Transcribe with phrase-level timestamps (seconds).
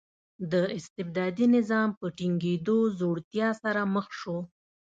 [0.51, 4.37] د استبدادي نظام په ټینګېدو ځوړتیا سره مخ شو.